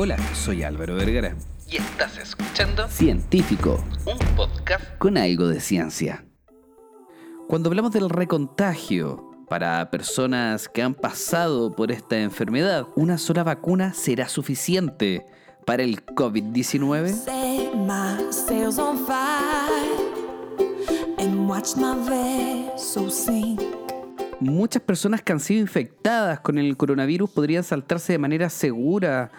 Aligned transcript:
Hola, 0.00 0.16
soy 0.32 0.62
Álvaro 0.62 0.94
Vergara. 0.94 1.34
Y 1.68 1.78
estás 1.78 2.18
escuchando 2.18 2.86
Científico, 2.86 3.84
un 4.06 4.36
podcast 4.36 4.96
con 4.98 5.18
algo 5.18 5.48
de 5.48 5.60
ciencia. 5.60 6.24
Cuando 7.48 7.68
hablamos 7.68 7.90
del 7.90 8.08
recontagio 8.08 9.28
para 9.48 9.90
personas 9.90 10.68
que 10.68 10.82
han 10.82 10.94
pasado 10.94 11.74
por 11.74 11.90
esta 11.90 12.16
enfermedad, 12.16 12.86
una 12.94 13.18
sola 13.18 13.42
vacuna 13.42 13.92
será 13.92 14.28
suficiente 14.28 15.26
para 15.66 15.82
el 15.82 16.06
COVID-19. 16.06 17.08
Set 17.08 17.74
my 17.74 18.32
sails 18.32 18.78
on 18.78 19.04
fire 19.04 19.18
and 21.18 21.50
watch 21.50 21.74
my 21.74 21.96
vessel 22.08 23.10
sink. 23.10 23.60
Muchas 24.38 24.80
personas 24.80 25.22
que 25.22 25.32
han 25.32 25.40
sido 25.40 25.60
infectadas 25.60 26.38
con 26.38 26.56
el 26.56 26.76
coronavirus 26.76 27.30
podrían 27.30 27.64
saltarse 27.64 28.12
de 28.12 28.18
manera 28.18 28.48
segura 28.48 29.32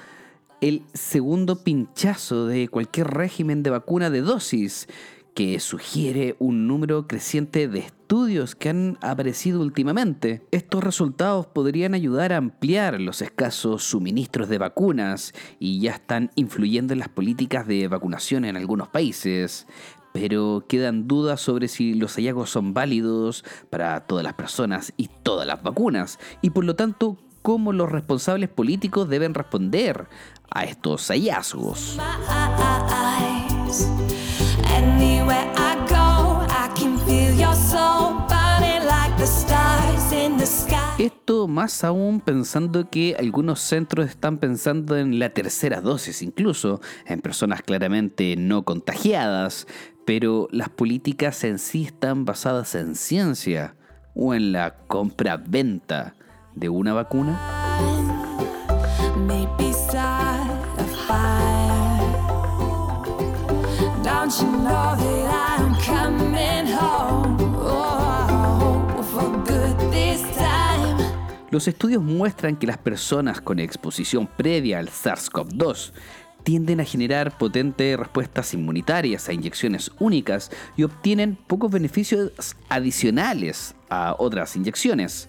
el 0.61 0.83
segundo 0.93 1.63
pinchazo 1.63 2.45
de 2.45 2.67
cualquier 2.67 3.07
régimen 3.07 3.63
de 3.63 3.69
vacuna 3.69 4.09
de 4.09 4.21
dosis, 4.21 4.87
que 5.33 5.59
sugiere 5.61 6.35
un 6.39 6.67
número 6.67 7.07
creciente 7.07 7.69
de 7.69 7.79
estudios 7.79 8.55
que 8.55 8.69
han 8.69 8.97
aparecido 9.01 9.61
últimamente. 9.61 10.41
Estos 10.51 10.83
resultados 10.83 11.47
podrían 11.47 11.93
ayudar 11.93 12.33
a 12.33 12.37
ampliar 12.37 12.99
los 12.99 13.21
escasos 13.21 13.83
suministros 13.83 14.49
de 14.49 14.57
vacunas 14.57 15.33
y 15.57 15.79
ya 15.79 15.91
están 15.91 16.31
influyendo 16.35 16.91
en 16.91 16.99
las 16.99 17.07
políticas 17.07 17.67
de 17.67 17.87
vacunación 17.87 18.43
en 18.43 18.57
algunos 18.57 18.89
países. 18.89 19.65
Pero 20.11 20.65
quedan 20.67 21.07
dudas 21.07 21.39
sobre 21.39 21.69
si 21.69 21.93
los 21.93 22.15
hallazgos 22.15 22.49
son 22.49 22.73
válidos 22.73 23.45
para 23.69 24.07
todas 24.07 24.25
las 24.25 24.33
personas 24.33 24.91
y 24.97 25.09
todas 25.23 25.47
las 25.47 25.63
vacunas, 25.63 26.19
y 26.41 26.49
por 26.49 26.65
lo 26.65 26.75
tanto 26.75 27.17
cómo 27.49 27.73
los 27.73 27.91
responsables 27.91 28.47
políticos 28.47 29.09
deben 29.09 29.33
responder 29.33 30.07
a 30.51 30.65
estos 30.65 31.07
hallazgos. 31.07 31.97
Esto 40.99 41.47
más 41.47 41.83
aún 41.83 42.21
pensando 42.21 42.87
que 42.91 43.15
algunos 43.17 43.59
centros 43.61 44.07
están 44.07 44.37
pensando 44.37 44.95
en 44.95 45.17
la 45.17 45.31
tercera 45.31 45.81
dosis 45.81 46.21
incluso, 46.21 46.81
en 47.07 47.19
personas 47.19 47.63
claramente 47.63 48.35
no 48.37 48.63
contagiadas, 48.63 49.65
pero 50.05 50.47
las 50.51 50.69
políticas 50.69 51.43
en 51.43 51.57
sí 51.57 51.85
están 51.85 52.25
basadas 52.25 52.75
en 52.75 52.93
ciencia 52.93 53.75
o 54.13 54.35
en 54.35 54.51
la 54.51 54.75
compra-venta 54.85 56.13
de 56.55 56.69
una 56.69 56.93
vacuna. 56.93 57.39
Oh. 67.61 68.09
Los 71.51 71.67
estudios 71.67 72.03
muestran 72.03 72.55
que 72.55 72.67
las 72.67 72.77
personas 72.77 73.41
con 73.41 73.59
exposición 73.59 74.27
previa 74.27 74.77
al 74.77 74.89
SARS-CoV-2 74.89 75.93
tienden 76.43 76.79
a 76.79 76.85
generar 76.85 77.37
potentes 77.37 77.97
respuestas 77.97 78.53
inmunitarias 78.53 79.27
a 79.27 79.33
inyecciones 79.33 79.91
únicas 79.99 80.51
y 80.77 80.83
obtienen 80.83 81.35
pocos 81.47 81.71
beneficios 81.71 82.55
adicionales 82.69 83.73
a 83.89 84.15
otras 84.19 84.55
inyecciones. 84.55 85.27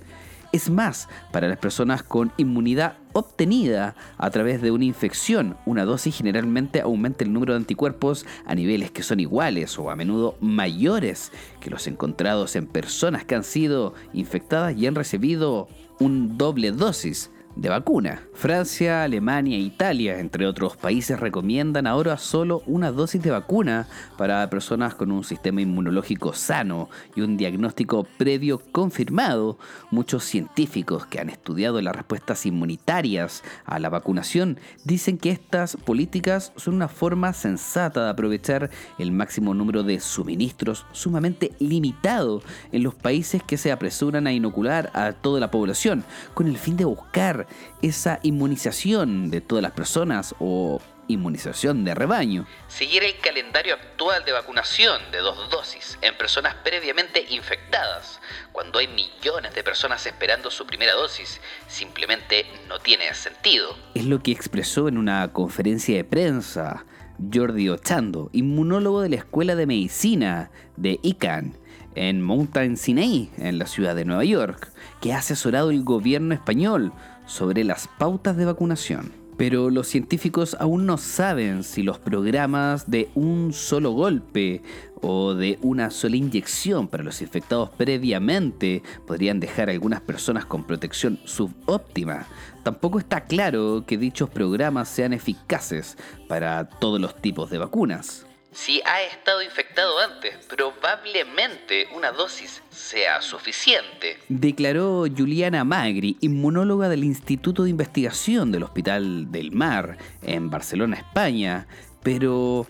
Es 0.52 0.68
más, 0.68 1.08
para 1.30 1.46
las 1.46 1.58
personas 1.58 2.02
con 2.02 2.32
inmunidad 2.36 2.96
obtenida 3.12 3.94
a 4.18 4.30
través 4.30 4.60
de 4.60 4.72
una 4.72 4.84
infección, 4.84 5.56
una 5.64 5.84
dosis 5.84 6.16
generalmente 6.16 6.80
aumenta 6.80 7.22
el 7.22 7.32
número 7.32 7.52
de 7.52 7.58
anticuerpos 7.58 8.26
a 8.46 8.56
niveles 8.56 8.90
que 8.90 9.04
son 9.04 9.20
iguales 9.20 9.78
o 9.78 9.90
a 9.90 9.96
menudo 9.96 10.36
mayores 10.40 11.30
que 11.60 11.70
los 11.70 11.86
encontrados 11.86 12.56
en 12.56 12.66
personas 12.66 13.24
que 13.24 13.36
han 13.36 13.44
sido 13.44 13.94
infectadas 14.12 14.77
y 14.77 14.89
han 14.89 14.96
recibido 14.96 15.68
un 16.00 16.36
doble 16.36 16.72
dosis 16.72 17.30
de 17.56 17.68
vacuna. 17.68 18.22
Francia, 18.34 19.02
Alemania 19.02 19.56
e 19.56 19.61
Italia, 19.61 20.18
entre 20.18 20.46
otros 20.46 20.77
países, 20.77 21.20
recomiendan 21.20 21.86
ahora 21.86 22.16
solo 22.16 22.62
una 22.66 22.90
dosis 22.90 23.22
de 23.22 23.30
vacuna 23.30 23.86
para 24.16 24.48
personas 24.48 24.94
con 24.94 25.12
un 25.12 25.24
sistema 25.24 25.60
inmunológico 25.60 26.33
sano 26.33 26.89
y 27.14 27.20
un 27.20 27.36
diagnóstico 27.36 28.06
previo 28.16 28.62
confirmado. 28.72 29.58
Muchos 29.90 30.24
científicos 30.24 31.06
que 31.06 31.20
han 31.20 31.28
estudiado 31.28 31.80
las 31.80 31.94
respuestas 31.94 32.46
inmunitarias 32.46 33.42
a 33.64 33.78
la 33.78 33.89
vacunación 33.89 34.58
dicen 34.84 35.18
que 35.18 35.30
estas 35.30 35.77
políticas 35.77 36.52
son 36.56 36.74
una 36.74 36.89
forma 36.89 37.33
sensata 37.33 38.05
de 38.05 38.10
aprovechar 38.10 38.70
el 38.98 39.12
máximo 39.12 39.55
número 39.55 39.83
de 39.83 40.00
suministros 40.00 40.86
sumamente 40.92 41.52
limitado 41.58 42.42
en 42.72 42.83
los 42.83 42.94
países 42.94 43.42
que 43.42 43.56
se 43.56 43.72
apresuran 43.72 44.27
a 44.27 44.33
inocular 44.33 44.90
a 44.94 45.12
toda 45.12 45.40
la 45.40 45.50
población 45.50 46.05
con 46.34 46.46
el 46.46 46.56
fin 46.56 46.77
de 46.77 46.84
buscar 46.84 47.39
esa 47.83 48.20
inmunización 48.23 49.30
de 49.30 49.40
todas 49.40 49.62
las 49.62 49.73
personas 49.73 50.34
o 50.39 50.80
inmunización 51.12 51.84
de 51.84 51.95
rebaño. 51.95 52.46
seguir 52.68 53.02
el 53.02 53.18
calendario 53.18 53.74
actual 53.74 54.24
de 54.24 54.33
vacunación 54.33 55.01
de 55.11 55.18
dos 55.18 55.51
dosis 55.51 55.98
en 56.02 56.17
personas 56.17 56.55
previamente 56.62 57.27
infectadas, 57.30 58.20
cuando 58.52 58.78
hay 58.78 58.89
millones 58.89 59.55
de 59.55 59.64
personas 59.64 60.06
esperando 60.06 60.51
su 60.51 60.67
primera 60.67 60.95
dosis, 60.95 61.40
simplemente 61.67 62.46
no 62.68 62.78
tiene 62.78 63.12
sentido. 63.14 63.77
Es 63.95 64.05
lo 64.05 64.22
que 64.22 64.33
expresó 64.33 64.89
en 64.89 64.98
una 64.98 65.33
conferencia 65.33 65.96
de 65.96 66.05
prensa 66.05 66.84
Jordi 67.33 67.68
Ochando, 67.68 68.30
inmunólogo 68.33 69.02
de 69.02 69.11
la 69.11 69.17
Escuela 69.17 69.55
de 69.55 69.67
Medicina 69.67 70.51
de 70.77 70.98
ICANN 71.02 71.55
en 71.95 72.22
Mountain 72.22 72.77
Sinai, 72.77 73.30
en 73.36 73.58
la 73.58 73.67
ciudad 73.67 73.95
de 73.96 74.05
Nueva 74.05 74.24
York, 74.24 74.72
que 75.01 75.12
ha 75.12 75.18
asesorado 75.18 75.70
el 75.70 75.83
gobierno 75.83 76.34
español 76.34 76.92
sobre 77.30 77.63
las 77.64 77.86
pautas 77.86 78.36
de 78.36 78.45
vacunación. 78.45 79.13
Pero 79.36 79.70
los 79.70 79.86
científicos 79.86 80.55
aún 80.61 80.85
no 80.85 80.98
saben 80.98 81.64
si 81.64 81.83
los 81.83 81.98
programas 81.98 82.91
de 82.91 83.08
un 83.14 83.55
solo 83.55 83.92
golpe 83.92 84.63
o 85.01 85.33
de 85.33 85.58
una 85.63 85.90
sola 85.90 86.17
inyección 86.17 86.89
para 86.89 87.05
los 87.05 87.23
infectados 87.23 87.70
previamente 87.70 88.83
podrían 89.07 89.40
dejar 89.40 89.70
a 89.70 89.73
algunas 89.73 90.02
personas 90.02 90.45
con 90.45 90.64
protección 90.64 91.19
subóptima. 91.24 92.27
Tampoco 92.64 92.98
está 92.98 93.23
claro 93.24 93.85
que 93.86 93.96
dichos 93.96 94.29
programas 94.29 94.90
sean 94.90 95.14
eficaces 95.14 95.96
para 96.29 96.69
todos 96.69 97.01
los 97.01 97.17
tipos 97.17 97.48
de 97.48 97.58
vacunas. 97.58 98.27
Si 98.52 98.83
ha 98.84 99.02
estado 99.02 99.42
infectado 99.42 99.98
antes, 100.00 100.36
probablemente 100.46 101.86
una 101.94 102.11
dosis 102.11 102.62
sea 102.68 103.22
suficiente. 103.22 104.18
Declaró 104.28 105.05
Juliana 105.16 105.62
Magri, 105.62 106.16
inmunóloga 106.20 106.89
del 106.89 107.05
Instituto 107.05 107.62
de 107.62 107.70
Investigación 107.70 108.50
del 108.50 108.64
Hospital 108.64 109.30
del 109.30 109.52
Mar 109.52 109.98
en 110.22 110.50
Barcelona, 110.50 110.96
España. 110.96 111.68
Pero 112.02 112.66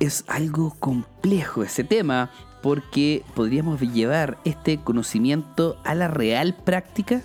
es 0.00 0.24
algo 0.28 0.74
complejo 0.78 1.62
ese 1.62 1.84
tema 1.84 2.30
porque 2.62 3.22
podríamos 3.34 3.80
llevar 3.80 4.38
este 4.44 4.78
conocimiento 4.78 5.78
a 5.84 5.94
la 5.94 6.08
real 6.08 6.54
práctica. 6.54 7.22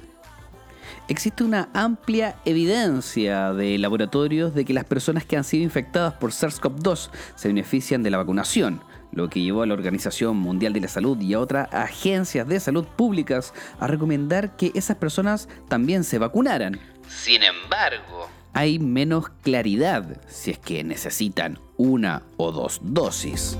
Existe 1.11 1.43
una 1.43 1.67
amplia 1.73 2.37
evidencia 2.45 3.51
de 3.51 3.77
laboratorios 3.77 4.55
de 4.55 4.63
que 4.63 4.73
las 4.73 4.85
personas 4.85 5.25
que 5.25 5.35
han 5.35 5.43
sido 5.43 5.61
infectadas 5.61 6.13
por 6.13 6.31
SARS-CoV-2 6.31 7.09
se 7.35 7.49
benefician 7.49 8.01
de 8.01 8.11
la 8.11 8.17
vacunación, 8.17 8.81
lo 9.11 9.29
que 9.29 9.41
llevó 9.41 9.61
a 9.63 9.65
la 9.65 9.73
Organización 9.73 10.37
Mundial 10.37 10.71
de 10.71 10.79
la 10.79 10.87
Salud 10.87 11.19
y 11.19 11.33
a 11.33 11.41
otras 11.41 11.67
agencias 11.73 12.47
de 12.47 12.61
salud 12.61 12.85
públicas 12.85 13.53
a 13.81 13.87
recomendar 13.87 14.55
que 14.55 14.71
esas 14.73 14.95
personas 14.95 15.49
también 15.67 16.05
se 16.05 16.17
vacunaran. 16.17 16.79
Sin 17.09 17.43
embargo, 17.43 18.29
Hay 18.53 18.79
menos 18.79 19.27
claridad 19.41 20.21
si 20.29 20.51
es 20.51 20.59
que 20.59 20.81
necesitan 20.85 21.59
una 21.75 22.23
o 22.37 22.53
dos 22.53 22.79
dosis. 22.81 23.57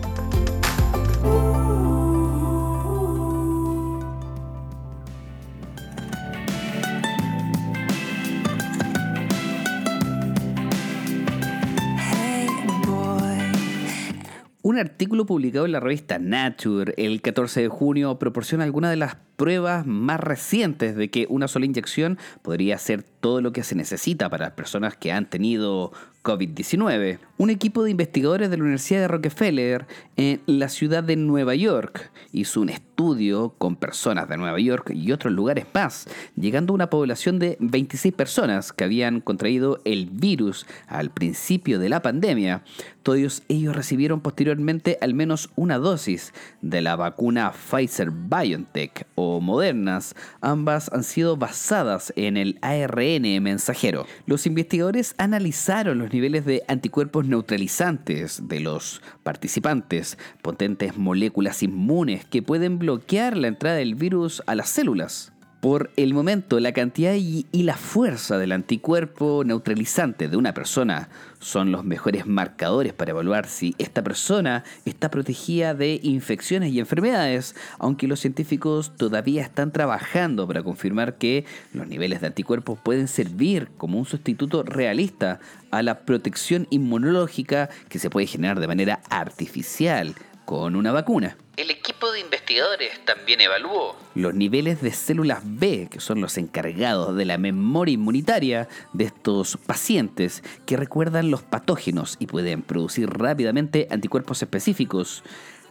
Un 14.71 14.79
artículo 14.79 15.25
publicado 15.25 15.65
en 15.65 15.73
la 15.73 15.81
revista 15.81 16.18
Nature 16.18 16.94
el 16.95 17.21
14 17.21 17.63
de 17.63 17.68
junio 17.68 18.18
proporciona 18.18 18.63
algunas 18.63 18.89
de 18.89 18.95
las 18.95 19.18
pruebas 19.35 19.85
más 19.85 20.18
recientes 20.21 20.95
de 20.95 21.09
que 21.09 21.27
una 21.29 21.50
sola 21.50 21.65
inyección 21.65 22.18
podría 22.41 22.75
hacer 22.75 23.03
todo 23.03 23.41
lo 23.41 23.51
que 23.51 23.63
se 23.63 23.75
necesita 23.75 24.29
para 24.29 24.45
las 24.45 24.53
personas 24.53 24.95
que 24.95 25.12
han 25.12 25.29
tenido 25.29 25.91
COVID-19. 26.23 27.19
Un 27.38 27.50
equipo 27.50 27.83
de 27.83 27.91
investigadores 27.91 28.51
de 28.51 28.57
la 28.57 28.63
Universidad 28.63 29.01
de 29.01 29.07
Rockefeller 29.07 29.88
en 30.15 30.41
la 30.45 30.69
ciudad 30.69 31.03
de 31.03 31.15
Nueva 31.15 31.56
York 31.56 32.12
hizo 32.31 32.62
un 32.62 32.69
estudio 32.69 33.56
con 33.57 33.75
personas 33.75 34.29
de 34.29 34.38
Nueva 34.38 34.59
York 34.59 34.91
y 34.94 35.12
otros 35.12 35.33
lugares 35.33 35.65
más, 35.73 36.07
llegando 36.35 36.73
a 36.73 36.75
una 36.75 36.91
población 36.91 37.39
de 37.39 37.57
26 37.59 38.13
personas 38.13 38.71
que 38.71 38.83
habían 38.83 39.21
contraído 39.21 39.81
el 39.85 40.06
virus 40.06 40.68
al 40.88 41.09
principio 41.09 41.79
de 41.79 41.89
la 41.89 42.03
pandemia. 42.03 42.63
Todos 43.01 43.41
ellos 43.47 43.75
recibieron 43.75 44.21
posteriormente 44.21 45.00
al 45.01 45.15
menos 45.15 45.50
una 45.56 45.79
dosis 45.79 46.33
de 46.62 46.81
la 46.81 46.95
vacuna 46.95 47.51
Pfizer 47.51 48.12
BioNTech 48.12 49.07
o 49.15 49.41
Modernas. 49.41 50.13
Ambas 50.41 50.91
han 50.94 51.03
sido 51.03 51.38
basadas 51.38 52.13
en 52.15 52.38
el 52.38 52.59
ARN 52.62 53.41
mensajero. 53.41 54.06
Los 54.27 54.45
investigadores 54.45 55.15
analizaron 55.17 55.97
los 55.97 56.11
niveles 56.13 56.46
de 56.46 56.63
anticuerpos 56.68 57.25
neutralizantes 57.25 58.48
de 58.48 58.60
los 58.60 59.02
participantes, 59.24 60.18
potentes 60.42 60.98
moléculas 60.98 61.63
inmunes 61.63 62.25
que 62.25 62.42
pueden 62.42 62.80
bloquear 62.80 63.38
la 63.38 63.48
entrada 63.48 63.78
del 63.78 63.96
virus 63.96 64.44
a 64.46 64.56
las 64.56 64.69
células. 64.69 65.31
Por 65.62 65.92
el 65.96 66.16
momento, 66.16 66.60
la 66.60 66.72
cantidad 66.72 67.13
y, 67.13 67.46
la 67.54 67.78
fuerza 67.78 68.40
del 68.40 68.52
anticuerpo 68.52 69.44
neutralizante 69.46 70.28
de 70.28 70.36
una 70.36 70.56
persona 70.56 71.10
son 71.40 71.72
los 71.72 71.84
mejores 71.86 72.25
marcadores 72.25 72.94
para 72.94 73.12
evaluar 73.12 73.48
si 73.48 73.75
esta 73.78 74.04
persona 74.04 74.63
está 74.86 75.12
protegida 75.12 75.75
de 75.75 76.00
infecciones 76.02 76.72
y 76.74 76.80
enfermedades, 76.80 77.56
aunque 77.78 78.08
los 78.08 78.19
científicos 78.19 78.98
todavía 78.98 79.44
están 79.44 79.72
trabajando 79.72 80.48
para 80.48 80.63
confirmar 80.63 81.19
que 81.19 81.46
los 81.74 81.86
niveles 81.86 82.22
de 82.22 82.28
anticuerpos 82.28 82.80
pueden 82.80 83.08
servir 83.08 83.69
como 83.78 84.00
un 84.00 84.06
sustituto 84.06 84.63
realista 84.63 85.40
a 85.69 85.84
la 85.84 86.00
protección 86.00 86.66
inmunológica 86.72 87.69
que 87.88 88.00
se 88.00 88.10
puede 88.10 88.25
generar 88.25 88.60
de 88.60 88.68
manera 88.68 89.02
artificial 89.12 90.16
con 90.51 90.75
una 90.75 90.92
vacuna. 90.92 91.38
El 91.56 91.71
equipo 91.71 92.12
de 92.12 92.19
investigadores 92.19 93.06
también 93.06 93.39
evaluó 93.39 93.95
los 94.15 94.33
niveles 94.33 94.81
de 94.81 94.92
células 94.92 95.44
B, 95.45 95.88
que 95.89 96.01
son 96.01 96.19
los 96.19 96.38
encargados 96.38 97.15
de 97.15 97.24
la 97.24 97.38
memoria 97.38 97.94
inmunitaria 97.94 98.68
de 98.92 99.06
estos 99.06 99.56
pacientes, 99.56 100.44
que 100.65 100.75
recuerdan 100.75 101.31
los 101.31 101.42
patógenos 101.42 102.18
y 102.19 102.25
pueden 102.25 102.63
producir 102.63 103.09
rápidamente 103.09 103.88
anticuerpos 103.92 104.42
específicos 104.42 105.24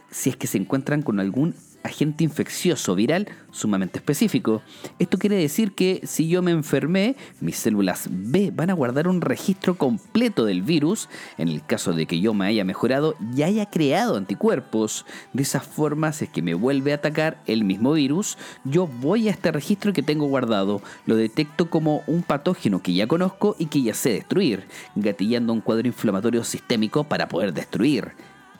si 0.09 0.31
es 0.31 0.35
que 0.35 0.47
se 0.47 0.57
encuentran 0.57 1.03
con 1.03 1.19
algún 1.19 1.53
agente 1.83 2.23
infeccioso 2.23 2.95
viral 2.95 3.27
sumamente 3.51 3.99
específico. 3.99 4.61
Esto 4.99 5.17
quiere 5.17 5.35
decir 5.35 5.73
que 5.73 6.01
si 6.03 6.27
yo 6.27 6.41
me 6.41 6.51
enfermé, 6.51 7.15
mis 7.39 7.57
células 7.57 8.07
B 8.09 8.51
van 8.53 8.69
a 8.69 8.73
guardar 8.73 9.07
un 9.07 9.21
registro 9.21 9.77
completo 9.77 10.45
del 10.45 10.61
virus 10.61 11.09
en 11.37 11.47
el 11.47 11.65
caso 11.65 11.93
de 11.93 12.05
que 12.05 12.19
yo 12.19 12.33
me 12.33 12.45
haya 12.45 12.63
mejorado 12.63 13.15
y 13.35 13.43
haya 13.43 13.65
creado 13.65 14.17
anticuerpos. 14.17 15.05
De 15.33 15.43
esa 15.43 15.59
forma, 15.59 16.13
si 16.13 16.25
es 16.25 16.31
que 16.31 16.41
me 16.41 16.53
vuelve 16.53 16.91
a 16.91 16.95
atacar 16.95 17.41
el 17.45 17.63
mismo 17.63 17.93
virus, 17.93 18.37
yo 18.63 18.87
voy 18.87 19.27
a 19.27 19.31
este 19.31 19.51
registro 19.51 19.93
que 19.93 20.03
tengo 20.03 20.27
guardado, 20.27 20.81
lo 21.05 21.15
detecto 21.15 21.69
como 21.69 22.03
un 22.07 22.23
patógeno 22.23 22.81
que 22.81 22.93
ya 22.93 23.07
conozco 23.07 23.55
y 23.59 23.65
que 23.65 23.81
ya 23.81 23.93
sé 23.93 24.11
destruir, 24.11 24.65
gatillando 24.95 25.53
un 25.53 25.61
cuadro 25.61 25.87
inflamatorio 25.87 26.43
sistémico 26.43 27.03
para 27.03 27.27
poder 27.27 27.53
destruir 27.53 28.11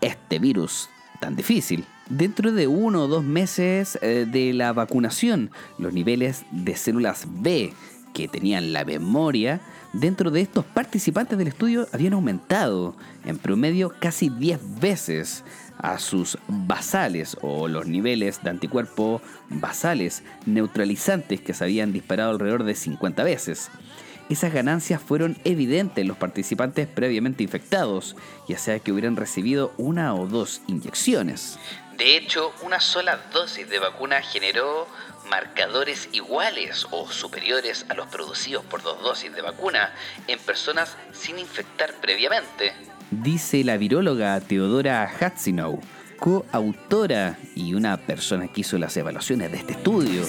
este 0.01 0.39
virus 0.39 0.89
tan 1.19 1.35
difícil. 1.35 1.85
Dentro 2.09 2.51
de 2.51 2.67
uno 2.67 3.03
o 3.03 3.07
dos 3.07 3.23
meses 3.23 3.97
eh, 4.01 4.25
de 4.29 4.53
la 4.53 4.73
vacunación, 4.73 5.51
los 5.77 5.93
niveles 5.93 6.43
de 6.51 6.75
células 6.75 7.25
B 7.27 7.73
que 8.13 8.27
tenían 8.27 8.73
la 8.73 8.83
memoria 8.83 9.61
dentro 9.93 10.31
de 10.31 10.41
estos 10.41 10.65
participantes 10.65 11.37
del 11.37 11.47
estudio 11.47 11.87
habían 11.93 12.13
aumentado 12.13 12.95
en 13.25 13.37
promedio 13.37 13.93
casi 13.99 14.29
10 14.29 14.79
veces 14.79 15.43
a 15.77 15.97
sus 15.97 16.37
basales 16.47 17.37
o 17.41 17.67
los 17.67 17.87
niveles 17.87 18.43
de 18.43 18.49
anticuerpo 18.49 19.21
basales 19.49 20.23
neutralizantes 20.45 21.41
que 21.41 21.53
se 21.53 21.63
habían 21.63 21.93
disparado 21.93 22.31
alrededor 22.31 22.63
de 22.63 22.75
50 22.75 23.23
veces 23.23 23.71
esas 24.33 24.53
ganancias 24.53 25.01
fueron 25.01 25.37
evidentes 25.43 25.99
en 25.99 26.07
los 26.07 26.17
participantes 26.17 26.87
previamente 26.87 27.43
infectados, 27.43 28.15
ya 28.47 28.57
sea 28.57 28.79
que 28.79 28.91
hubieran 28.91 29.15
recibido 29.15 29.73
una 29.77 30.13
o 30.15 30.27
dos 30.27 30.61
inyecciones. 30.67 31.57
De 31.97 32.17
hecho, 32.17 32.53
una 32.63 32.79
sola 32.79 33.19
dosis 33.31 33.69
de 33.69 33.79
vacuna 33.79 34.21
generó 34.21 34.87
marcadores 35.29 36.09
iguales 36.11 36.87
o 36.91 37.09
superiores 37.09 37.85
a 37.89 37.93
los 37.93 38.07
producidos 38.07 38.65
por 38.65 38.81
dos 38.81 39.01
dosis 39.01 39.33
de 39.33 39.41
vacuna 39.41 39.93
en 40.27 40.39
personas 40.39 40.97
sin 41.13 41.39
infectar 41.39 41.93
previamente. 42.01 42.73
Dice 43.11 43.63
la 43.63 43.77
viróloga 43.77 44.39
Teodora 44.41 45.03
Hatzinow, 45.03 45.79
coautora 46.17 47.37
y 47.55 47.73
una 47.73 47.97
persona 47.97 48.47
que 48.47 48.61
hizo 48.61 48.77
las 48.77 48.95
evaluaciones 48.97 49.51
de 49.51 49.57
este 49.57 49.73
estudio. 49.73 50.23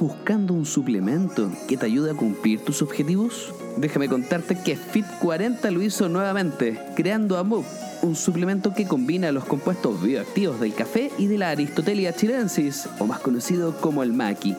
Buscando 0.00 0.54
un 0.54 0.64
suplemento 0.64 1.52
que 1.68 1.76
te 1.76 1.84
ayude 1.84 2.12
a 2.12 2.14
cumplir 2.14 2.60
tus 2.64 2.80
objetivos? 2.80 3.54
Déjame 3.76 4.08
contarte 4.08 4.58
que 4.58 4.74
Fit 4.74 5.06
40 5.20 5.70
lo 5.70 5.82
hizo 5.82 6.08
nuevamente, 6.08 6.80
creando 6.96 7.36
a 7.36 7.42
un 7.42 8.16
suplemento 8.16 8.72
que 8.74 8.88
combina 8.88 9.30
los 9.30 9.44
compuestos 9.44 10.02
bioactivos 10.02 10.58
del 10.58 10.74
café 10.74 11.10
y 11.18 11.26
de 11.26 11.36
la 11.36 11.50
Aristotelia 11.50 12.14
chilensis, 12.14 12.88
o 12.98 13.06
más 13.06 13.20
conocido 13.20 13.76
como 13.80 14.02
el 14.02 14.14
maqui. 14.14 14.56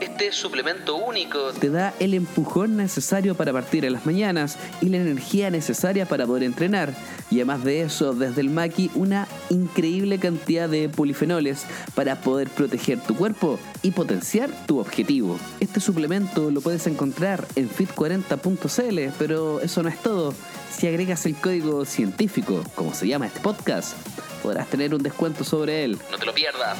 Este 0.00 0.32
suplemento 0.32 0.96
único 0.96 1.52
te 1.52 1.70
da 1.70 1.94
el 1.98 2.14
empujón 2.14 2.76
necesario 2.76 3.34
para 3.36 3.52
partir 3.52 3.84
en 3.84 3.94
las 3.94 4.04
mañanas 4.04 4.58
y 4.82 4.90
la 4.90 4.98
energía 4.98 5.50
necesaria 5.50 6.04
para 6.04 6.26
poder 6.26 6.42
entrenar. 6.42 6.92
Y 7.30 7.36
además 7.36 7.64
de 7.64 7.82
eso, 7.82 8.12
desde 8.12 8.42
el 8.42 8.50
Maki, 8.50 8.90
una 8.94 9.23
increíble 9.50 10.18
cantidad 10.18 10.68
de 10.68 10.88
polifenoles 10.88 11.66
para 11.94 12.20
poder 12.20 12.48
proteger 12.48 13.00
tu 13.00 13.14
cuerpo 13.14 13.58
y 13.82 13.92
potenciar 13.92 14.50
tu 14.66 14.78
objetivo. 14.78 15.38
Este 15.60 15.80
suplemento 15.80 16.50
lo 16.50 16.60
puedes 16.60 16.86
encontrar 16.86 17.46
en 17.56 17.68
fit40.cl, 17.68 19.14
pero 19.18 19.60
eso 19.60 19.82
no 19.82 19.88
es 19.88 20.00
todo. 20.00 20.34
Si 20.76 20.86
agregas 20.86 21.24
el 21.26 21.34
código 21.36 21.84
científico, 21.84 22.62
como 22.74 22.94
se 22.94 23.06
llama 23.06 23.26
este 23.26 23.40
podcast, 23.40 23.94
podrás 24.42 24.68
tener 24.68 24.94
un 24.94 25.02
descuento 25.02 25.44
sobre 25.44 25.84
él. 25.84 25.98
No 26.10 26.18
te 26.18 26.26
lo 26.26 26.34
pierdas. 26.34 26.78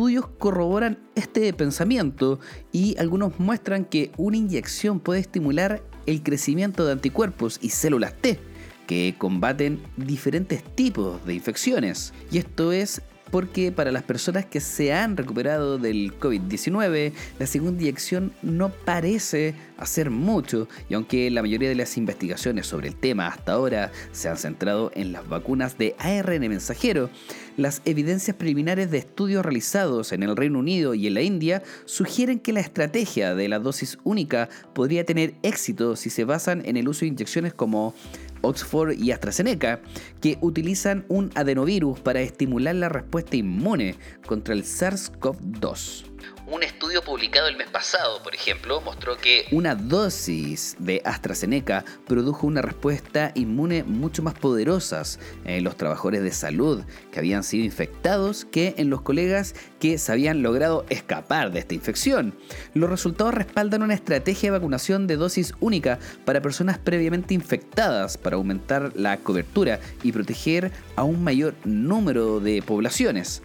Estudios 0.00 0.28
corroboran 0.38 0.98
este 1.14 1.52
pensamiento 1.52 2.40
y 2.72 2.96
algunos 2.96 3.38
muestran 3.38 3.84
que 3.84 4.10
una 4.16 4.38
inyección 4.38 4.98
puede 4.98 5.20
estimular 5.20 5.82
el 6.06 6.22
crecimiento 6.22 6.86
de 6.86 6.92
anticuerpos 6.92 7.58
y 7.60 7.68
células 7.68 8.14
T 8.14 8.38
que 8.86 9.14
combaten 9.18 9.78
diferentes 9.98 10.64
tipos 10.64 11.22
de 11.26 11.34
infecciones. 11.34 12.14
Y 12.32 12.38
esto 12.38 12.72
es 12.72 13.02
porque 13.30 13.72
para 13.72 13.92
las 13.92 14.02
personas 14.02 14.46
que 14.46 14.60
se 14.60 14.94
han 14.94 15.18
recuperado 15.18 15.76
del 15.76 16.18
COVID-19, 16.18 17.12
la 17.38 17.46
segunda 17.46 17.82
inyección 17.82 18.32
no 18.40 18.70
parece 18.70 19.54
hacer 19.80 20.10
mucho, 20.10 20.68
y 20.88 20.94
aunque 20.94 21.30
la 21.30 21.42
mayoría 21.42 21.68
de 21.68 21.74
las 21.74 21.96
investigaciones 21.96 22.66
sobre 22.66 22.88
el 22.88 22.96
tema 22.96 23.26
hasta 23.26 23.52
ahora 23.52 23.90
se 24.12 24.28
han 24.28 24.36
centrado 24.36 24.92
en 24.94 25.12
las 25.12 25.28
vacunas 25.28 25.78
de 25.78 25.96
ARN 25.98 26.40
mensajero, 26.48 27.10
las 27.56 27.82
evidencias 27.84 28.36
preliminares 28.36 28.90
de 28.90 28.98
estudios 28.98 29.44
realizados 29.44 30.12
en 30.12 30.22
el 30.22 30.36
Reino 30.36 30.58
Unido 30.58 30.94
y 30.94 31.06
en 31.06 31.14
la 31.14 31.22
India 31.22 31.62
sugieren 31.84 32.38
que 32.38 32.52
la 32.52 32.60
estrategia 32.60 33.34
de 33.34 33.48
la 33.48 33.58
dosis 33.58 33.98
única 34.04 34.48
podría 34.74 35.04
tener 35.04 35.34
éxito 35.42 35.96
si 35.96 36.10
se 36.10 36.24
basan 36.24 36.62
en 36.64 36.76
el 36.76 36.88
uso 36.88 37.00
de 37.00 37.08
inyecciones 37.08 37.54
como 37.54 37.94
Oxford 38.42 38.92
y 38.98 39.12
AstraZeneca, 39.12 39.80
que 40.20 40.38
utilizan 40.40 41.04
un 41.08 41.30
adenovirus 41.34 42.00
para 42.00 42.20
estimular 42.20 42.74
la 42.74 42.88
respuesta 42.88 43.36
inmune 43.36 43.96
contra 44.26 44.54
el 44.54 44.64
SARS-CoV-2. 44.64 46.04
Un 46.52 46.64
estudio 46.64 47.00
publicado 47.04 47.46
el 47.46 47.56
mes 47.56 47.68
pasado, 47.68 48.24
por 48.24 48.34
ejemplo, 48.34 48.80
mostró 48.80 49.16
que 49.16 49.46
una 49.52 49.76
dosis 49.76 50.74
de 50.80 51.00
AstraZeneca 51.04 51.84
produjo 52.08 52.44
una 52.44 52.60
respuesta 52.60 53.30
inmune 53.36 53.84
mucho 53.84 54.24
más 54.24 54.34
poderosas 54.34 55.20
en 55.44 55.62
los 55.62 55.76
trabajadores 55.76 56.24
de 56.24 56.32
salud 56.32 56.82
que 57.12 57.20
habían 57.20 57.44
sido 57.44 57.64
infectados 57.64 58.46
que 58.46 58.74
en 58.78 58.90
los 58.90 59.02
colegas 59.02 59.54
que 59.78 59.96
se 59.96 60.10
habían 60.10 60.42
logrado 60.42 60.84
escapar 60.88 61.52
de 61.52 61.60
esta 61.60 61.74
infección. 61.74 62.34
Los 62.74 62.90
resultados 62.90 63.32
respaldan 63.32 63.84
una 63.84 63.94
estrategia 63.94 64.50
de 64.50 64.58
vacunación 64.58 65.06
de 65.06 65.18
dosis 65.18 65.54
única 65.60 66.00
para 66.24 66.42
personas 66.42 66.78
previamente 66.78 67.32
infectadas 67.32 68.18
para 68.18 68.34
aumentar 68.34 68.90
la 68.96 69.18
cobertura 69.18 69.78
y 70.02 70.10
proteger 70.10 70.72
a 70.96 71.04
un 71.04 71.22
mayor 71.22 71.54
número 71.64 72.40
de 72.40 72.60
poblaciones. 72.60 73.40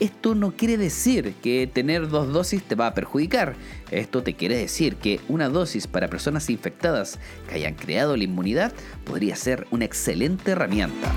Esto 0.00 0.34
no 0.34 0.52
quiere 0.52 0.76
decir 0.76 1.34
que 1.42 1.70
tener 1.72 2.08
dos 2.08 2.32
dosis 2.32 2.62
te 2.62 2.74
va 2.74 2.88
a 2.88 2.94
perjudicar. 2.94 3.54
Esto 3.90 4.22
te 4.22 4.34
quiere 4.34 4.56
decir 4.56 4.96
que 4.96 5.20
una 5.28 5.48
dosis 5.48 5.86
para 5.86 6.08
personas 6.08 6.50
infectadas 6.50 7.18
que 7.48 7.54
hayan 7.54 7.74
creado 7.74 8.16
la 8.16 8.24
inmunidad 8.24 8.72
podría 9.04 9.36
ser 9.36 9.66
una 9.70 9.84
excelente 9.84 10.50
herramienta. 10.50 11.12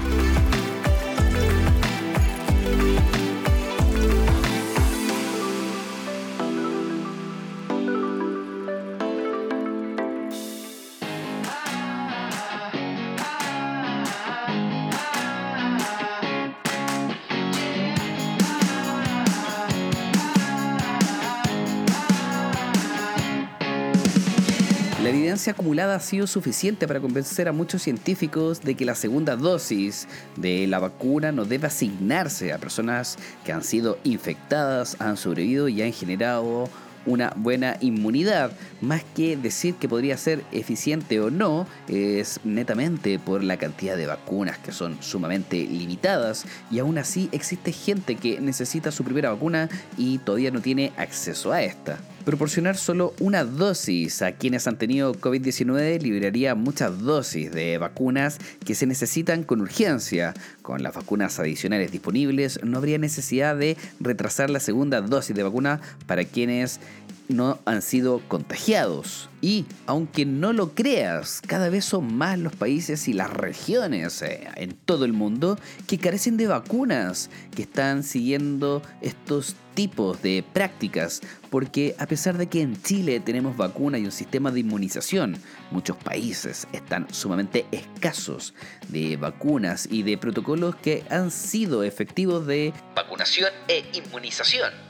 La 25.07 25.13
evidencia 25.13 25.53
acumulada 25.53 25.95
ha 25.95 25.99
sido 26.01 26.27
suficiente 26.27 26.85
para 26.85 26.99
convencer 26.99 27.47
a 27.47 27.53
muchos 27.53 27.81
científicos 27.81 28.59
de 28.59 28.75
que 28.75 28.83
la 28.83 28.93
segunda 28.93 29.37
dosis 29.37 30.05
de 30.35 30.67
la 30.67 30.79
vacuna 30.79 31.31
no 31.31 31.45
debe 31.45 31.67
asignarse 31.67 32.51
a 32.51 32.57
personas 32.57 33.17
que 33.45 33.53
han 33.53 33.63
sido 33.63 33.99
infectadas, 34.03 34.97
han 34.99 35.15
sobrevivido 35.15 35.69
y 35.69 35.81
han 35.81 35.93
generado 35.93 36.69
una 37.05 37.31
buena 37.37 37.77
inmunidad. 37.79 38.51
Más 38.81 39.01
que 39.15 39.37
decir 39.37 39.75
que 39.75 39.87
podría 39.87 40.17
ser 40.17 40.43
eficiente 40.51 41.21
o 41.21 41.31
no, 41.31 41.67
es 41.87 42.41
netamente 42.43 43.17
por 43.17 43.45
la 43.45 43.55
cantidad 43.55 43.95
de 43.95 44.07
vacunas 44.07 44.57
que 44.57 44.73
son 44.73 45.01
sumamente 45.01 45.55
limitadas 45.55 46.43
y 46.69 46.79
aún 46.79 46.97
así 46.97 47.29
existe 47.31 47.71
gente 47.71 48.17
que 48.17 48.41
necesita 48.41 48.91
su 48.91 49.05
primera 49.05 49.31
vacuna 49.31 49.69
y 49.97 50.17
todavía 50.17 50.51
no 50.51 50.59
tiene 50.59 50.91
acceso 50.97 51.53
a 51.53 51.63
esta. 51.63 51.97
Proporcionar 52.27 52.75
solo 52.75 53.13
una 53.21 53.45
dosis 53.45 54.21
a 54.21 54.33
quienes 54.33 54.67
han 54.67 54.77
tenido 54.77 55.13
COVID-19 55.13 56.01
liberaría 56.01 56.55
muchas 56.55 56.99
dosis 56.99 57.53
de 57.53 57.77
vacunas 57.77 58.37
que 58.65 58.75
se 58.75 58.85
necesitan 58.85 59.43
con 59.43 59.61
urgencia. 59.61 60.33
Con 60.61 60.83
las 60.83 60.93
vacunas 60.93 61.39
adicionales 61.39 61.93
disponibles 61.93 62.59
no 62.65 62.79
habría 62.79 62.97
necesidad 62.97 63.55
de 63.55 63.77
retrasar 64.01 64.49
la 64.49 64.59
segunda 64.59 64.99
dosis 64.99 65.37
de 65.37 65.43
vacuna 65.43 65.79
para 66.05 66.25
quienes 66.25 66.81
no 67.27 67.59
han 67.65 67.81
sido 67.81 68.21
contagiados. 68.27 69.29
Y 69.41 69.65
aunque 69.85 70.25
no 70.25 70.51
lo 70.51 70.73
creas, 70.73 71.41
cada 71.45 71.69
vez 71.69 71.85
son 71.85 72.15
más 72.15 72.39
los 72.39 72.55
países 72.55 73.07
y 73.07 73.13
las 73.13 73.31
regiones 73.31 74.21
eh, 74.23 74.47
en 74.55 74.73
todo 74.73 75.05
el 75.05 75.13
mundo 75.13 75.59
que 75.85 75.99
carecen 75.99 76.37
de 76.37 76.47
vacunas, 76.47 77.29
que 77.55 77.61
están 77.61 78.03
siguiendo 78.03 78.81
estos 79.01 79.55
tipos 79.75 80.23
de 80.23 80.43
prácticas, 80.53 81.21
porque 81.51 81.95
a 81.99 82.07
pesar 82.07 82.39
de 82.39 82.47
que 82.47 82.61
en 82.61 82.81
Chile 82.81 83.19
tenemos 83.19 83.55
vacuna 83.55 83.99
y 83.99 84.05
un 84.05 84.11
sistema 84.11 84.49
de 84.49 84.61
inmunización, 84.61 85.37
muchos 85.69 85.95
países 85.97 86.67
están 86.73 87.07
sumamente 87.13 87.67
escasos 87.71 88.55
de 88.87 89.17
vacunas 89.17 89.87
y 89.91 90.01
de 90.01 90.17
protocolos 90.17 90.75
que 90.77 91.03
han 91.11 91.29
sido 91.29 91.83
efectivos 91.83 92.47
de 92.47 92.73
vacunación 92.95 93.51
e 93.67 93.85
inmunización. 93.93 94.86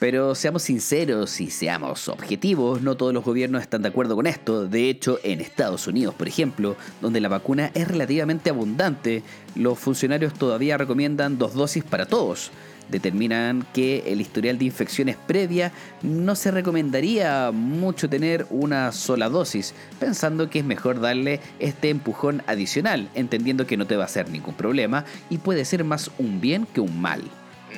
Pero 0.00 0.34
seamos 0.34 0.62
sinceros 0.62 1.42
y 1.42 1.50
seamos 1.50 2.08
objetivos, 2.08 2.80
no 2.80 2.96
todos 2.96 3.12
los 3.12 3.22
gobiernos 3.22 3.60
están 3.60 3.82
de 3.82 3.88
acuerdo 3.88 4.16
con 4.16 4.26
esto. 4.26 4.66
De 4.66 4.88
hecho, 4.88 5.20
en 5.22 5.42
Estados 5.42 5.86
Unidos, 5.86 6.14
por 6.14 6.26
ejemplo, 6.26 6.74
donde 7.02 7.20
la 7.20 7.28
vacuna 7.28 7.70
es 7.74 7.86
relativamente 7.86 8.48
abundante, 8.48 9.22
los 9.54 9.78
funcionarios 9.78 10.32
todavía 10.32 10.78
recomiendan 10.78 11.36
dos 11.36 11.52
dosis 11.52 11.84
para 11.84 12.06
todos. 12.06 12.50
Determinan 12.88 13.66
que 13.74 14.04
el 14.06 14.22
historial 14.22 14.56
de 14.56 14.64
infecciones 14.64 15.16
previa 15.16 15.70
no 16.00 16.34
se 16.34 16.50
recomendaría 16.50 17.50
mucho 17.52 18.08
tener 18.08 18.46
una 18.48 18.92
sola 18.92 19.28
dosis, 19.28 19.74
pensando 19.98 20.48
que 20.48 20.60
es 20.60 20.64
mejor 20.64 20.98
darle 20.98 21.40
este 21.58 21.90
empujón 21.90 22.42
adicional, 22.46 23.10
entendiendo 23.14 23.66
que 23.66 23.76
no 23.76 23.86
te 23.86 23.96
va 23.96 24.04
a 24.04 24.06
hacer 24.06 24.30
ningún 24.30 24.54
problema 24.54 25.04
y 25.28 25.36
puede 25.36 25.66
ser 25.66 25.84
más 25.84 26.10
un 26.18 26.40
bien 26.40 26.64
que 26.64 26.80
un 26.80 27.02
mal. 27.02 27.22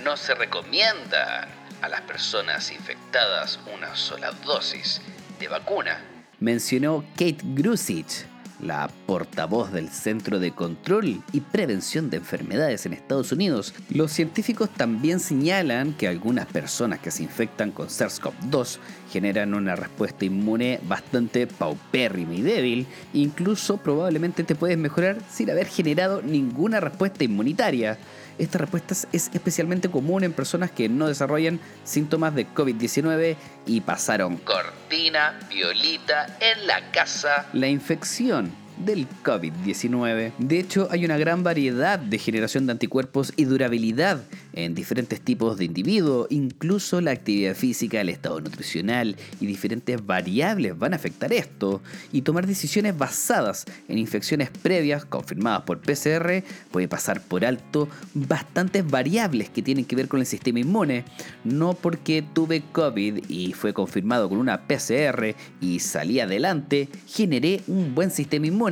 No 0.05 0.17
se 0.17 0.35
recomienda 0.35 1.49
a 1.83 1.89
las 1.89 2.01
personas 2.03 2.73
infectadas 2.73 3.59
una 3.75 3.95
sola 3.95 4.33
dosis 4.45 5.03
de 5.39 5.49
vacuna. 5.49 6.01
Mencionó 6.39 7.05
Kate 7.17 7.39
Grusich, 7.43 8.25
la 8.61 8.89
portavoz 9.07 9.73
del 9.73 9.89
Centro 9.89 10.39
de 10.39 10.53
Control 10.53 11.21
y 11.33 11.41
Prevención 11.41 12.09
de 12.09 12.19
Enfermedades 12.19 12.87
en 12.87 12.93
Estados 12.93 13.33
Unidos. 13.33 13.75
Los 13.91 14.13
científicos 14.13 14.71
también 14.71 15.19
señalan 15.19 15.95
que 15.95 16.07
algunas 16.07 16.47
personas 16.47 17.01
que 17.01 17.11
se 17.11 17.25
infectan 17.25 17.73
con 17.73 17.89
SARS-CoV-2 17.89 18.79
generan 19.11 19.55
una 19.55 19.75
respuesta 19.75 20.25
inmune 20.25 20.79
bastante 20.85 21.49
paupérrima 21.49 22.35
y 22.35 22.43
débil, 22.43 22.87
incluso 23.13 23.79
probablemente 23.79 24.45
te 24.45 24.55
puedes 24.55 24.79
mejorar 24.79 25.19
sin 25.29 25.51
haber 25.51 25.67
generado 25.67 26.23
ninguna 26.23 26.79
respuesta 26.79 27.25
inmunitaria. 27.25 27.99
Esta 28.43 28.59
respuesta 28.59 28.93
es 29.13 29.31
especialmente 29.33 29.89
común 29.89 30.25
en 30.25 30.33
personas 30.33 30.73
que 30.73 30.89
no 30.89 31.07
desarrollan 31.07 31.61
síntomas 31.85 32.35
de 32.35 32.45
COVID-19 32.49 33.37
y 33.67 33.83
pasaron 33.83 34.37
cortina, 34.39 35.39
violita 35.49 36.39
en 36.41 36.67
la 36.67 36.91
casa. 36.91 37.47
La 37.53 37.69
infección 37.69 38.51
del 38.85 39.07
COVID-19. 39.25 40.33
De 40.39 40.59
hecho, 40.59 40.89
hay 40.91 41.05
una 41.05 41.17
gran 41.17 41.43
variedad 41.43 41.99
de 41.99 42.19
generación 42.19 42.67
de 42.67 42.73
anticuerpos 42.73 43.33
y 43.37 43.45
durabilidad 43.45 44.23
en 44.53 44.75
diferentes 44.75 45.21
tipos 45.21 45.57
de 45.57 45.65
individuos, 45.65 46.27
incluso 46.31 47.01
la 47.01 47.13
actividad 47.13 47.55
física, 47.55 48.01
el 48.01 48.09
estado 48.09 48.41
nutricional 48.41 49.17
y 49.41 49.47
diferentes 49.47 50.05
variables 50.05 50.79
van 50.79 50.93
a 50.93 50.97
afectar 50.97 51.33
esto. 51.33 51.83
Y 52.13 52.23
tomar 52.23 52.47
decisiones 52.47 52.97
basadas 52.97 53.65
en 53.89 53.99
infecciones 53.99 54.51
previas 54.51 55.05
confirmadas 55.05 55.63
por 55.63 55.81
PCR 55.81 56.43
puede 56.71 56.89
pasar 56.89 57.23
por 57.23 57.45
alto 57.45 57.89
bastantes 58.15 58.87
variables 58.87 59.49
que 59.51 59.63
tienen 59.63 59.85
que 59.85 59.97
ver 59.97 60.09
con 60.09 60.21
el 60.21 60.27
sistema 60.27 60.61
inmune. 60.61 61.05
No 61.45 61.75
porque 61.75 62.23
tuve 62.23 62.63
COVID 62.73 63.25
y 63.29 63.53
fue 63.53 63.73
confirmado 63.73 64.29
con 64.29 64.39
una 64.39 64.67
PCR 64.67 65.35
y 65.61 65.79
salí 65.79 66.21
adelante, 66.21 66.89
generé 67.07 67.63
un 67.67 67.95
buen 67.95 68.11
sistema 68.11 68.47
inmune 68.47 68.72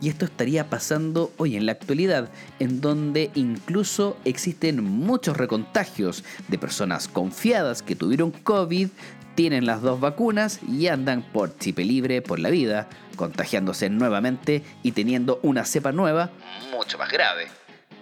y 0.00 0.08
esto 0.08 0.24
estaría 0.24 0.68
pasando 0.68 1.32
hoy 1.36 1.56
en 1.56 1.66
la 1.66 1.72
actualidad, 1.72 2.30
en 2.58 2.80
donde 2.80 3.30
incluso 3.34 4.16
existen 4.24 4.82
muchos 4.82 5.36
recontagios 5.36 6.24
de 6.48 6.58
personas 6.58 7.08
confiadas 7.08 7.82
que 7.82 7.96
tuvieron 7.96 8.30
COVID, 8.30 8.88
tienen 9.34 9.66
las 9.66 9.82
dos 9.82 10.00
vacunas 10.00 10.60
y 10.68 10.88
andan 10.88 11.22
por 11.22 11.56
chipe 11.58 11.84
libre 11.84 12.22
por 12.22 12.38
la 12.40 12.50
vida, 12.50 12.88
contagiándose 13.16 13.88
nuevamente 13.88 14.62
y 14.82 14.92
teniendo 14.92 15.38
una 15.42 15.64
cepa 15.64 15.92
nueva 15.92 16.30
mucho 16.72 16.98
más 16.98 17.10
grave. 17.10 17.57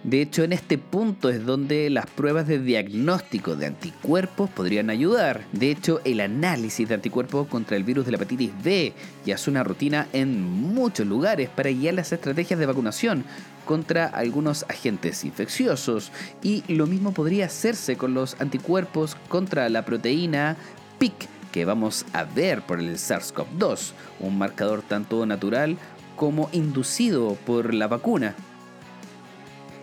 De 0.07 0.21
hecho, 0.21 0.45
en 0.45 0.53
este 0.53 0.77
punto 0.77 1.27
es 1.27 1.45
donde 1.45 1.89
las 1.89 2.05
pruebas 2.05 2.47
de 2.47 2.59
diagnóstico 2.59 3.57
de 3.57 3.65
anticuerpos 3.65 4.49
podrían 4.49 4.89
ayudar. 4.89 5.43
De 5.51 5.69
hecho, 5.69 5.99
el 6.05 6.21
análisis 6.21 6.87
de 6.87 6.95
anticuerpos 6.95 7.45
contra 7.49 7.75
el 7.75 7.83
virus 7.83 8.05
de 8.05 8.11
la 8.11 8.15
hepatitis 8.15 8.51
B 8.63 8.93
ya 9.25 9.35
es 9.35 9.49
una 9.49 9.65
rutina 9.65 10.07
en 10.13 10.49
muchos 10.49 11.05
lugares 11.05 11.49
para 11.49 11.71
guiar 11.71 11.95
las 11.95 12.13
estrategias 12.13 12.57
de 12.57 12.65
vacunación 12.65 13.25
contra 13.65 14.05
algunos 14.05 14.63
agentes 14.69 15.25
infecciosos. 15.25 16.13
Y 16.41 16.63
lo 16.73 16.87
mismo 16.87 17.11
podría 17.11 17.47
hacerse 17.47 17.97
con 17.97 18.13
los 18.13 18.39
anticuerpos 18.39 19.17
contra 19.27 19.67
la 19.67 19.83
proteína 19.83 20.55
PIC 20.99 21.27
que 21.51 21.65
vamos 21.65 22.05
a 22.13 22.23
ver 22.23 22.61
por 22.61 22.79
el 22.79 22.95
SARS-CoV-2, 22.95 23.91
un 24.21 24.37
marcador 24.37 24.83
tanto 24.83 25.25
natural 25.25 25.75
como 26.15 26.49
inducido 26.53 27.35
por 27.45 27.73
la 27.73 27.89
vacuna 27.89 28.35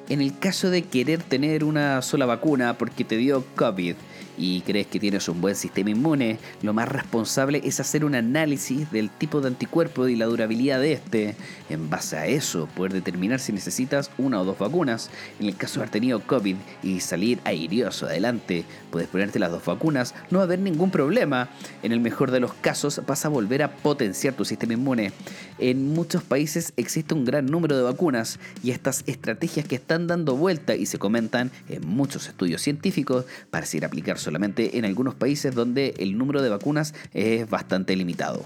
en 0.09 0.21
el 0.21 0.39
caso 0.39 0.71
de 0.71 0.83
querer 0.83 1.23
tener 1.23 1.65
una 1.65 2.03
sola 2.03 2.27
vacuna 2.27 2.77
porque 2.79 3.05
te 3.05 3.17
dio 3.17 3.45
COVID 3.57 3.95
y 4.37 4.63
crees 4.63 4.87
que 4.87 4.99
tienes 4.99 5.29
un 5.29 5.41
buen 5.41 5.55
sistema 5.55 5.91
inmune, 5.91 6.39
lo 6.63 6.73
más 6.73 6.89
responsable 6.89 7.61
es 7.65 7.81
hacer 7.81 8.05
un 8.05 8.15
análisis 8.15 8.91
del 8.91 9.11
tipo 9.11 9.41
de 9.41 9.49
anticuerpo 9.49 10.09
y 10.09 10.17
la 10.17 10.27
durabilidad 10.27 10.81
de 10.81 10.95
este. 10.95 11.37
En 11.71 11.91
base 11.91 12.17
a 12.17 12.27
eso, 12.27 12.69
poder 12.75 12.93
determinar 12.93 13.41
si 13.41 13.53
necesitas 13.53 14.11
una 14.19 14.41
o 14.41 14.45
dos 14.45 14.59
vacunas. 14.59 15.11
En 15.39 15.47
el 15.47 15.57
caso 15.57 15.75
de 15.75 15.81
haber 15.83 15.91
tenido 15.91 16.21
COVID 16.21 16.57
y 16.83 17.01
salir 17.01 17.41
airioso 17.45 18.07
adelante, 18.07 18.65
puedes 18.91 19.09
ponerte 19.09 19.39
las 19.39 19.51
dos 19.51 19.65
vacunas, 19.65 20.15
no 20.31 20.39
va 20.39 20.45
a 20.45 20.47
haber 20.47 20.59
ningún 20.59 20.91
problema. 20.91 21.49
En 21.83 21.93
el 21.93 22.01
mejor 22.01 22.31
de 22.31 22.41
los 22.41 22.55
casos, 22.55 23.01
vas 23.07 23.25
a 23.25 23.29
volver 23.29 23.63
a 23.63 23.77
potenciar 23.77 24.35
tu 24.35 24.45
sistema 24.45 24.75
inmune. 24.75 25.13
En 25.59 25.93
muchos 25.93 26.23
países 26.23 26.73
existe 26.77 27.15
un 27.15 27.25
gran 27.25 27.47
número 27.47 27.77
de 27.77 27.83
vacunas 27.83 28.39
y 28.63 28.71
estas 28.71 29.05
estrategias 29.07 29.67
que 29.67 29.77
están 29.77 30.07
dando 30.07 30.37
vuelta 30.37 30.75
y 30.75 30.87
se 30.87 30.99
comentan 30.99 31.51
en 31.69 31.87
muchos 31.87 32.29
estudios 32.29 32.63
científicos 32.63 33.25
parecen 33.51 33.85
aplicar 33.85 34.14
solamente 34.19 34.79
en 34.79 34.85
algunos 34.85 35.15
países 35.15 35.55
donde 35.55 35.95
el 35.99 36.17
número 36.19 36.43
de 36.43 36.49
vacunas 36.51 36.95
es 37.13 37.49
bastante 37.49 37.97
limitado. 37.97 38.45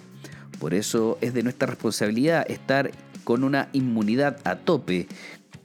Por 0.59 0.75
eso 0.75 1.19
es 1.21 1.35
de 1.35 1.43
nuestra 1.43 1.67
responsabilidad 1.67 2.51
estar 2.51 2.91
con 3.25 3.45
una 3.45 3.69
inmunidad 3.73 4.39
a 4.45 4.57
tope 4.57 5.07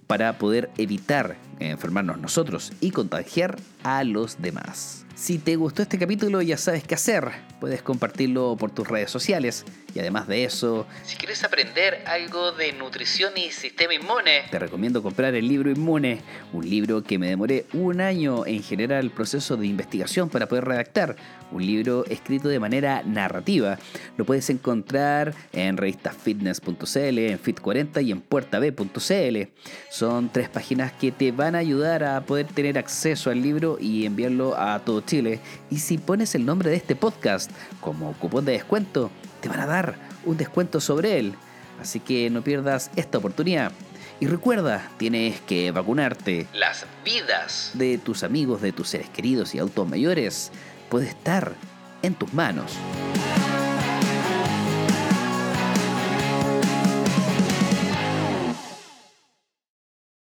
para 0.07 0.37
poder 0.37 0.69
evitar 0.77 1.37
enfermarnos 1.59 2.19
nosotros 2.19 2.73
y 2.81 2.91
contagiar 2.91 3.57
a 3.83 4.03
los 4.03 4.41
demás. 4.41 5.05
Si 5.15 5.37
te 5.37 5.55
gustó 5.55 5.81
este 5.81 5.97
capítulo 5.97 6.41
ya 6.41 6.57
sabes 6.57 6.83
qué 6.83 6.95
hacer. 6.95 7.31
Puedes 7.59 7.81
compartirlo 7.81 8.57
por 8.57 8.71
tus 8.71 8.87
redes 8.87 9.09
sociales 9.09 9.65
y 9.95 9.99
además 9.99 10.27
de 10.27 10.43
eso, 10.43 10.87
Si 11.03 11.15
quieres 11.17 11.43
aprender 11.43 12.03
algo 12.05 12.51
de 12.51 12.73
nutrición 12.73 13.33
y 13.37 13.51
sistema 13.51 13.93
inmune, 13.93 14.43
te 14.49 14.59
recomiendo 14.59 15.03
comprar 15.03 15.35
el 15.35 15.47
libro 15.47 15.69
Inmune, 15.69 16.21
un 16.51 16.69
libro 16.69 17.03
que 17.03 17.19
me 17.19 17.27
demoré 17.27 17.65
un 17.73 18.01
año 18.01 18.45
en 18.45 18.63
generar 18.63 19.03
el 19.03 19.11
proceso 19.11 19.57
de 19.57 19.67
investigación 19.67 20.29
para 20.29 20.47
poder 20.47 20.65
redactar, 20.65 21.15
un 21.51 21.65
libro 21.65 22.05
escrito 22.05 22.47
de 22.47 22.59
manera 22.59 23.03
narrativa. 23.05 23.77
Lo 24.17 24.25
puedes 24.25 24.49
encontrar 24.49 25.33
en 25.51 25.77
revistasfitness.cl, 25.77 27.19
en 27.19 27.39
Fit40 27.39 28.03
y 28.03 28.11
en 28.11 28.21
puertab.cl. 28.21 29.49
Son 29.89 30.29
tres 30.29 30.49
páginas 30.49 30.91
que 30.93 31.11
te 31.11 31.31
van 31.31 31.55
a 31.55 31.59
ayudar 31.59 32.03
a 32.03 32.21
poder 32.21 32.47
tener 32.47 32.77
acceso 32.77 33.29
al 33.29 33.41
libro 33.41 33.77
y 33.79 34.05
enviarlo 34.05 34.57
a 34.57 34.79
todo 34.79 35.01
Chile. 35.01 35.39
Y 35.69 35.77
si 35.77 35.97
pones 35.97 36.33
el 36.35 36.45
nombre 36.45 36.69
de 36.69 36.77
este 36.77 36.95
podcast 36.95 37.51
como 37.79 38.13
cupón 38.13 38.45
de 38.45 38.53
descuento, 38.53 39.11
te 39.43 39.49
van 39.49 39.59
a 39.59 39.65
dar 39.65 39.95
un 40.25 40.37
descuento 40.37 40.79
sobre 40.79 41.19
él. 41.19 41.35
Así 41.81 41.99
que 41.99 42.29
no 42.29 42.41
pierdas 42.41 42.89
esta 42.95 43.17
oportunidad. 43.17 43.73
Y 44.21 44.27
recuerda, 44.27 44.89
tienes 44.97 45.41
que 45.41 45.69
vacunarte. 45.71 46.47
las 46.53 46.85
vidas 47.03 47.71
De 47.73 47.97
tus 47.97 48.23
amigos, 48.23 48.61
de 48.61 48.71
tus 48.71 48.87
seres 48.87 49.09
queridos 49.09 49.53
y 49.53 49.59
autos 49.59 49.87
mayores 49.87 50.49
puede 50.89 51.07
estar 51.07 51.55
en 52.03 52.15
tus 52.15 52.33
manos. 52.33 52.71